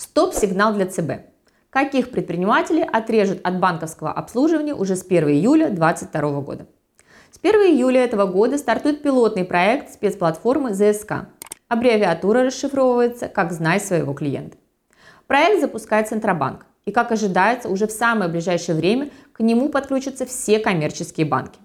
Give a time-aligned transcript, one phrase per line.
[0.00, 1.26] Стоп-сигнал для ЦБ.
[1.68, 6.66] Каких предпринимателей отрежут от банковского обслуживания уже с 1 июля 2022 года?
[7.30, 11.28] С 1 июля этого года стартует пилотный проект спецплатформы ЗСК.
[11.68, 14.56] Аббревиатура расшифровывается как «Знай своего клиента».
[15.26, 16.64] Проект запускает Центробанк.
[16.86, 21.60] И, как ожидается, уже в самое ближайшее время к нему подключатся все коммерческие банки.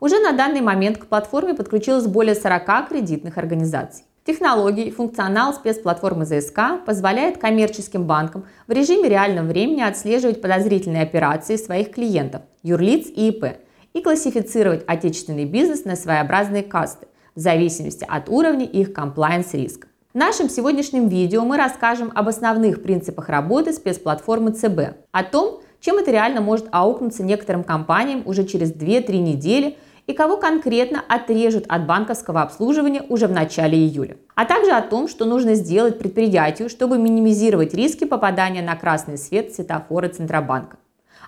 [0.00, 4.06] Уже на данный момент к платформе подключилось более 40 кредитных организаций.
[4.26, 11.54] Технологии и функционал спецплатформы ЗСК позволяет коммерческим банкам в режиме реального времени отслеживать подозрительные операции
[11.54, 13.58] своих клиентов, юрлиц и ИП,
[13.92, 19.86] и классифицировать отечественный бизнес на своеобразные касты в зависимости от уровня их комплайенс-риска.
[20.12, 25.98] В нашем сегодняшнем видео мы расскажем об основных принципах работы спецплатформы ЦБ, о том, чем
[25.98, 31.86] это реально может аукнуться некоторым компаниям уже через 2-3 недели и кого конкретно отрежут от
[31.86, 34.16] банковского обслуживания уже в начале июля.
[34.34, 39.54] А также о том, что нужно сделать предприятию, чтобы минимизировать риски попадания на красный свет
[39.54, 40.78] светофора Центробанка.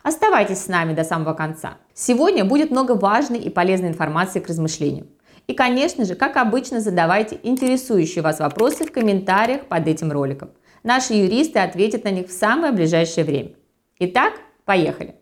[0.03, 1.79] Оставайтесь с нами до самого конца.
[1.93, 5.09] Сегодня будет много важной и полезной информации к размышлению.
[5.49, 10.51] И, конечно же, как обычно, задавайте интересующие вас вопросы в комментариях под этим роликом.
[10.83, 13.51] Наши юристы ответят на них в самое ближайшее время.
[13.99, 15.18] Итак, поехали!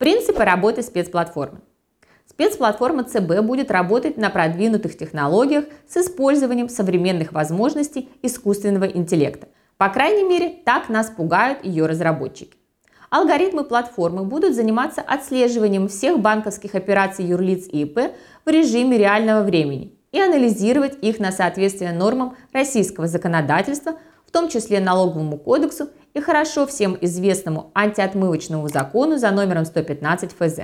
[0.00, 1.60] Принципы работы спецплатформы.
[2.24, 9.48] Спецплатформа ЦБ будет работать на продвинутых технологиях с использованием современных возможностей искусственного интеллекта.
[9.76, 12.56] По крайней мере, так нас пугают ее разработчики.
[13.10, 18.14] Алгоритмы платформы будут заниматься отслеживанием всех банковских операций юрлиц и ИП
[18.46, 24.80] в режиме реального времени и анализировать их на соответствие нормам российского законодательства, в том числе
[24.80, 30.60] налоговому кодексу и хорошо всем известному антиотмывочному закону за номером 115 ФЗ.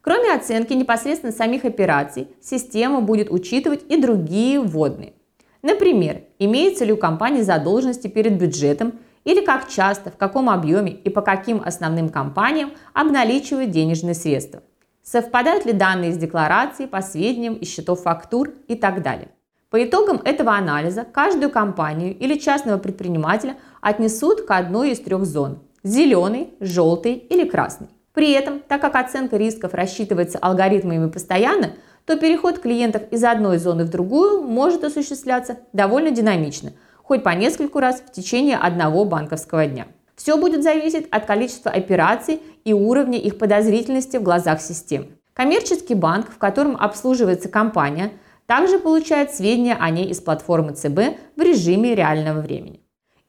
[0.00, 5.14] Кроме оценки непосредственно самих операций, система будет учитывать и другие вводные.
[5.62, 11.10] Например, имеется ли у компании задолженности перед бюджетом или как часто, в каком объеме и
[11.10, 14.62] по каким основным компаниям обналичивают денежные средства.
[15.02, 19.30] Совпадают ли данные из декларации по сведениям из счетов фактур и так далее.
[19.68, 25.58] По итогам этого анализа каждую компанию или частного предпринимателя отнесут к одной из трех зон–
[25.82, 27.88] зеленый, желтый или красный.
[28.14, 31.72] При этом, так как оценка рисков рассчитывается алгоритмами постоянно,
[32.04, 36.70] то переход клиентов из одной зоны в другую может осуществляться довольно динамично,
[37.02, 39.88] хоть по нескольку раз в течение одного банковского дня.
[40.14, 45.08] Все будет зависеть от количества операций и уровня их подозрительности в глазах системы.
[45.34, 48.12] Коммерческий банк, в котором обслуживается компания–
[48.46, 52.80] также получает сведения о ней из платформы ЦБ в режиме реального времени.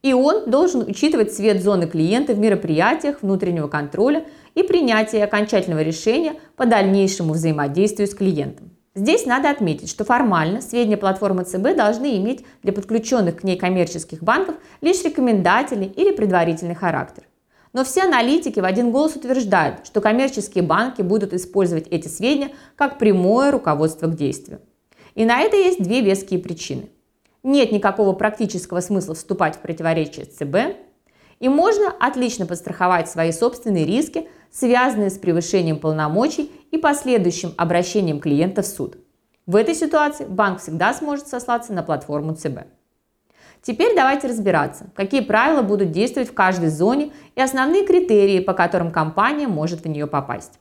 [0.02, 4.24] И он должен учитывать цвет зоны клиента в мероприятиях внутреннего контроля
[4.54, 8.70] и принятия окончательного решения по дальнейшему взаимодействию с клиентом.
[8.94, 14.22] Здесь надо отметить, что формально сведения платформы ЦБ должны иметь для подключенных к ней коммерческих
[14.22, 17.24] банков лишь рекомендательный или предварительный характер.
[17.72, 22.98] Но все аналитики в один голос утверждают, что коммерческие банки будут использовать эти сведения как
[22.98, 24.60] прямое руководство к действию.
[25.18, 26.90] И на это есть две веские причины.
[27.42, 30.76] Нет никакого практического смысла вступать в противоречие с ЦБ,
[31.40, 38.62] и можно отлично подстраховать свои собственные риски, связанные с превышением полномочий и последующим обращением клиента
[38.62, 38.96] в суд.
[39.44, 42.68] В этой ситуации банк всегда сможет сослаться на платформу ЦБ.
[43.60, 48.92] Теперь давайте разбираться, какие правила будут действовать в каждой зоне и основные критерии, по которым
[48.92, 50.60] компания может в нее попасть.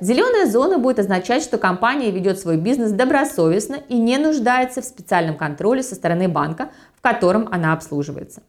[0.00, 5.36] Зеленая зона будет означать, что компания ведет свой бизнес добросовестно и не нуждается в специальном
[5.36, 8.42] контроле со стороны банка, в котором она обслуживается.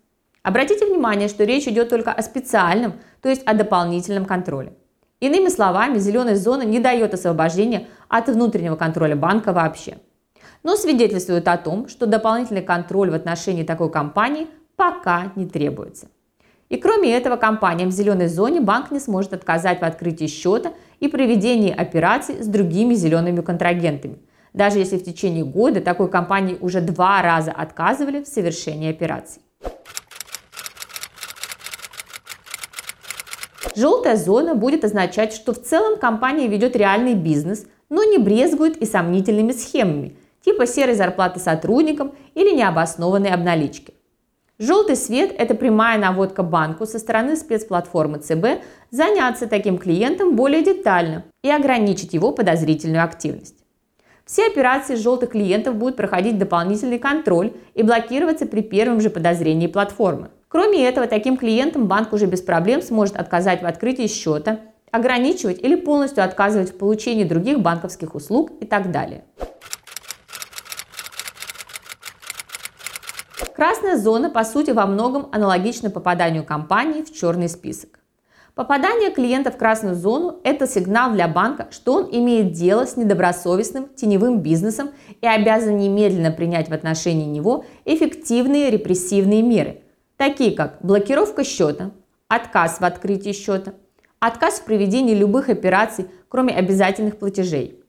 [0.43, 4.73] Обратите внимание, что речь идет только о специальном, то есть о дополнительном контроле.
[5.19, 9.97] Иными словами, зеленая зона не дает освобождения от внутреннего контроля банка вообще.
[10.63, 16.07] Но свидетельствует о том, что дополнительный контроль в отношении такой компании пока не требуется.
[16.69, 21.07] И кроме этого, компаниям в зеленой зоне банк не сможет отказать в открытии счета и
[21.07, 24.19] проведении операций с другими зелеными контрагентами,
[24.53, 29.41] даже если в течение года такой компании уже два раза отказывали в совершении операций.
[33.75, 38.85] Желтая зона будет означать, что в целом компания ведет реальный бизнес, но не брезгует и
[38.85, 43.93] сомнительными схемами, типа серой зарплаты сотрудникам или необоснованной обналички.
[44.59, 51.25] Желтый свет– это прямая наводка банку со стороны спецплатформы ЦБ заняться таким клиентом более детально
[51.43, 53.53] и ограничить его подозрительную активность.
[54.25, 60.31] Все операции желтых клиентов будут проходить дополнительный контроль и блокироваться при первом же подозрении платформы.
[60.47, 65.75] Кроме этого, таким клиентам банк уже без проблем сможет отказать в открытии счета, ограничивать или
[65.75, 69.23] полностью отказывать в получении других банковских услуг и так далее.
[73.57, 77.99] Красная зона, по сути, во многом аналогична попаданию компании в черный список.
[78.53, 83.87] Попадание клиента в красную зону– это сигнал для банка, что он имеет дело с недобросовестным
[83.95, 89.81] теневым бизнесом и обязан немедленно принять в отношении него эффективные репрессивные меры,
[90.17, 91.89] такие как блокировка счета,
[92.27, 93.73] отказ в открытии счета,
[94.19, 97.83] отказ в проведении любых операций, кроме обязательных платежей.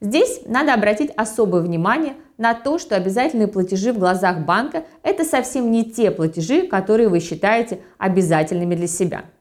[0.00, 5.70] Здесь надо обратить особое внимание на то, что обязательные платежи в глазах банка– это совсем
[5.70, 9.26] не те платежи, которые вы считаете обязательными для себя–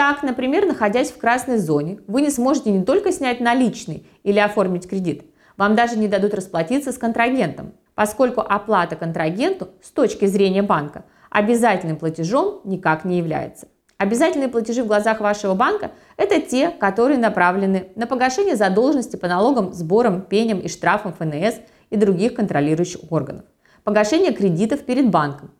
[0.00, 4.88] так, например, находясь в красной зоне, вы не сможете не только снять наличный или оформить
[4.88, 5.24] кредит,
[5.58, 11.98] вам даже не дадут расплатиться с контрагентом, поскольку оплата контрагенту с точки зрения банка обязательным
[11.98, 13.68] платежом никак не является.
[13.98, 19.74] Обязательные платежи в глазах вашего банка– это те, которые направлены на погашение задолженности по налогам,
[19.74, 21.56] сборам, пеням и штрафам ФНС
[21.90, 23.44] и других контролирующих органов,
[23.84, 25.50] погашение кредитов перед банком,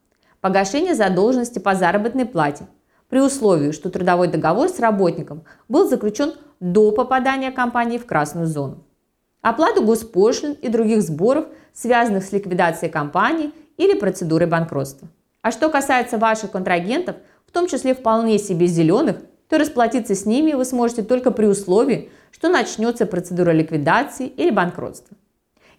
[0.41, 2.67] погашение задолженности по заработной плате,
[3.09, 8.85] при условии, что трудовой договор с работником был заключен до попадания компании в красную зону.
[9.43, 15.09] Оплату госпошлин и других сборов, связанных с ликвидацией компании или процедурой банкротства.
[15.43, 17.17] А что касается ваших контрагентов,
[17.47, 19.17] в том числе вполне себе зеленых,
[19.49, 25.17] то расплатиться с ними вы сможете только при условии, что начнется процедура ликвидации или банкротства.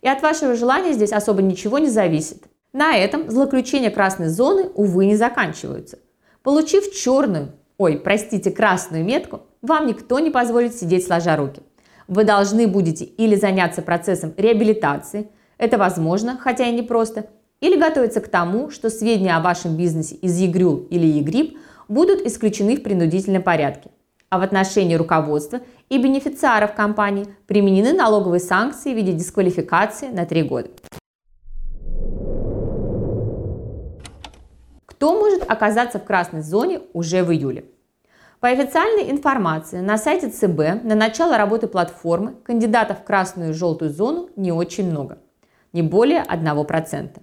[0.01, 2.43] И от вашего желания здесь особо ничего не зависит.
[2.73, 5.99] На этом злоключения красной зоны, увы, не заканчиваются–
[6.43, 11.61] Получив черную, ой, простите, красную метку, вам никто не позволит сидеть сложа руки.
[12.07, 17.27] Вы должны будете или заняться процессом реабилитации, это возможно, хотя и непросто,
[17.59, 22.75] или готовиться к тому, что сведения о вашем бизнесе из ЕГРЮЛ или ЕГРИП будут исключены
[22.75, 23.91] в принудительном порядке.
[24.31, 30.43] А в отношении руководства и бенефициаров компании применены налоговые санкции в виде дисквалификации на 3
[30.43, 30.69] года.
[34.85, 37.65] Кто может оказаться в красной зоне уже в июле?
[38.39, 43.91] По официальной информации на сайте ЦБ на начало работы платформы кандидатов в красную и желтую
[43.91, 45.17] зону не очень много,
[45.73, 47.19] не более 1%.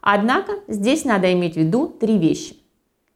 [0.00, 2.56] Однако здесь надо иметь в виду три вещи.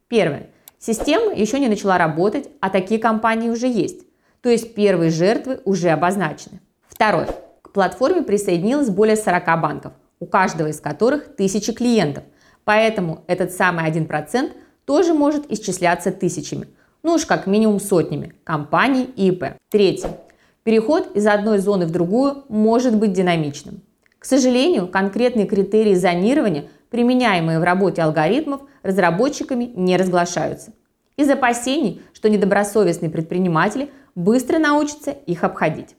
[0.08, 0.49] Первое.
[0.80, 4.00] Система еще не начала работать, а такие компании уже есть.
[4.42, 6.60] То есть первые жертвы уже обозначены.
[6.88, 7.28] Второе.
[7.62, 12.24] К платформе присоединилось более 40 банков, у каждого из которых тысячи клиентов–
[12.64, 14.52] Поэтому этот самый 1%
[14.84, 16.68] тоже может исчисляться тысячами,
[17.02, 19.56] ну уж как минимум сотнями компаний и ИП.
[19.70, 20.18] Третье.
[20.62, 23.82] Переход из одной зоны в другую может быть динамичным.
[24.20, 30.74] К сожалению, конкретные критерии зонирования, применяемые в работе алгоритмов, разработчиками не разглашаются.
[31.16, 35.96] Из опасений, что недобросовестные предприниматели быстро научатся их обходить.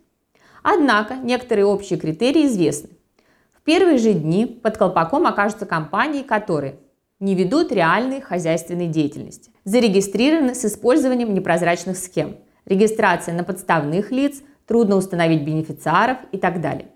[0.62, 2.92] Однако некоторые общие критерии известны.
[3.54, 6.76] В первые же дни под колпаком окажутся компании, которые
[7.20, 12.36] не ведут реальной хозяйственной деятельности, зарегистрированы с использованием непрозрачных схем,
[12.66, 16.88] регистрация на подставных лиц, трудно установить бенефициаров и так далее.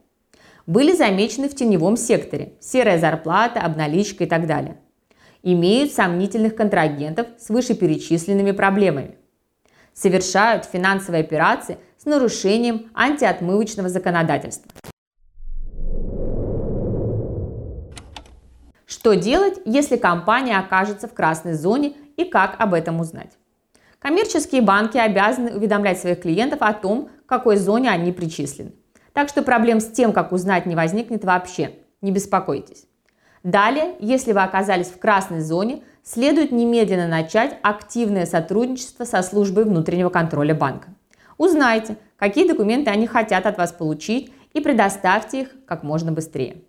[0.68, 4.78] Были замечены в теневом секторе, серая зарплата, обналичка и так далее.
[5.44, 9.16] Имеют сомнительных контрагентов с вышеперечисленными проблемами.
[9.94, 14.72] Совершают финансовые операции с нарушением антиотмывочного законодательства.
[18.88, 23.34] Что делать, если компания окажется в красной зоне и как об этом узнать?
[24.00, 28.72] Коммерческие банки обязаны уведомлять своих клиентов о том, в какой зоне они причислены.
[29.16, 31.72] Так что проблем с тем, как узнать, не возникнет вообще.
[32.02, 32.86] Не беспокойтесь.
[33.44, 40.10] Далее, если вы оказались в красной зоне, следует немедленно начать активное сотрудничество со службой внутреннего
[40.10, 40.90] контроля банка.
[41.38, 46.64] Узнайте, какие документы они хотят от вас получить и предоставьте их как можно быстрее.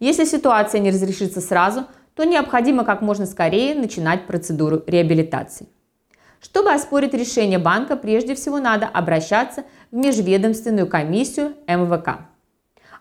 [0.00, 5.68] Если ситуация не разрешится сразу, то необходимо как можно скорее начинать процедуру реабилитации.
[6.44, 12.26] Чтобы оспорить решение банка, прежде всего надо обращаться в межведомственную комиссию МВК.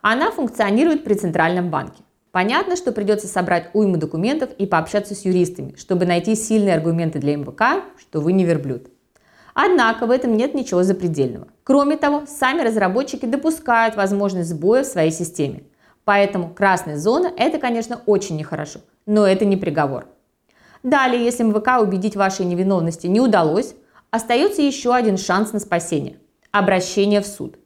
[0.01, 2.03] Она функционирует при Центральном банке.
[2.31, 7.35] Понятно, что придется собрать уйму документов и пообщаться с юристами, чтобы найти сильные аргументы для
[7.35, 8.88] МВК, что вы не верблюд.
[9.53, 11.50] Однако в этом нет ничего запредельного.
[11.65, 15.63] Кроме того, сами разработчики допускают возможность сбоя в своей системе.
[16.05, 20.07] Поэтому красная зона– это, конечно, очень нехорошо, но это не приговор.
[20.83, 23.73] Далее, если МВК убедить вашей невиновности не удалось,
[24.11, 26.17] остается еще один шанс на спасение–
[26.51, 27.57] обращение в суд.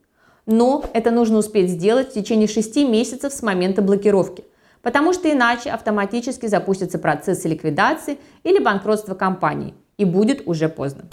[0.45, 4.45] Но это нужно успеть сделать в течение 6 месяцев с момента блокировки,
[4.83, 11.05] потому что иначе автоматически запустятся процессы ликвидации или банкротства компании, и будет уже поздно.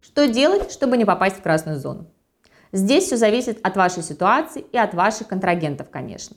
[0.00, 2.06] Что делать, чтобы не попасть в красную зону?
[2.72, 6.36] Здесь все зависит от вашей ситуации и от ваших контрагентов, конечно.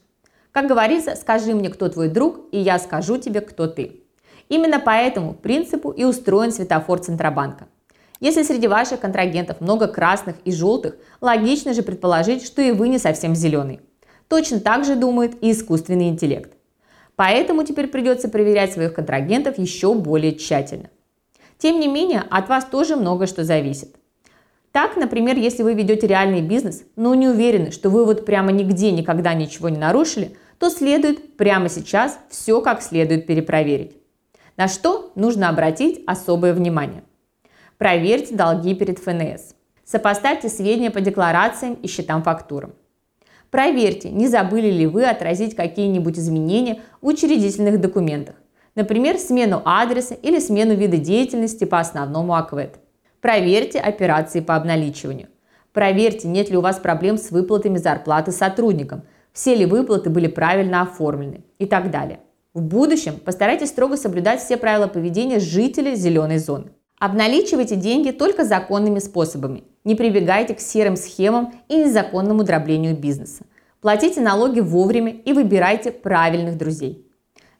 [0.55, 4.03] Как говорится, скажи мне, кто твой друг, и я скажу тебе, кто ты.
[4.47, 7.67] Именно по этому принципу и устроен светофор Центробанка.
[8.21, 12.99] Если среди ваших контрагентов много красных и желтых, логично же предположить, что и вы не
[12.99, 13.81] совсем зеленый.
[14.29, 16.53] Точно так же думает и искусственный интеллект.
[17.17, 20.89] Поэтому теперь придется проверять своих контрагентов еще более тщательно.
[21.57, 23.93] Тем не менее, от вас тоже многое что зависит.
[24.71, 28.91] Так, например, если вы ведете реальный бизнес, но не уверены, что вы вот прямо нигде
[28.91, 33.97] никогда ничего не нарушили, то следует прямо сейчас все как следует перепроверить.
[34.57, 37.03] На что нужно обратить особое внимание.
[37.77, 39.53] Проверьте долги перед ФНС.
[39.83, 42.73] Сопоставьте сведения по декларациям и счетам фактурам.
[43.51, 48.35] Проверьте, не забыли ли вы отразить какие-нибудь изменения в учредительных документах,
[48.75, 52.79] например, смену адреса или смену вида деятельности по основному АКВЭД.
[53.21, 55.29] Проверьте операции по обналичиванию.
[55.73, 59.03] Проверьте, нет ли у вас проблем с выплатами зарплаты сотрудникам,
[59.35, 62.21] все ли выплаты были правильно оформлены и так далее.
[62.53, 66.71] В будущем постарайтесь строго соблюдать все правила поведения жителей зеленой зоны.
[66.99, 69.65] Обналичивайте деньги только законными способами.
[69.83, 73.43] Не прибегайте к серым схемам и незаконному дроблению бизнеса.
[73.81, 77.05] Платите налоги вовремя и выбирайте правильных друзей.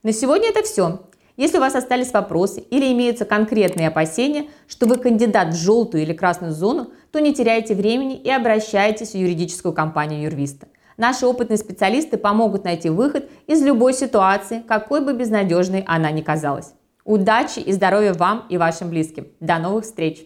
[0.02, 1.02] На сегодня это все.
[1.36, 6.14] Если у вас остались вопросы или имеются конкретные опасения, что вы кандидат в желтую или
[6.14, 10.68] красную зону, то не теряйте времени и обращайтесь в юридическую компанию Юрвиста.
[10.98, 16.74] Наши опытные специалисты помогут найти выход из любой ситуации, какой бы безнадежной она ни казалась.
[17.04, 19.28] Удачи и здоровья вам и вашим близким.
[19.40, 20.26] До новых встреч!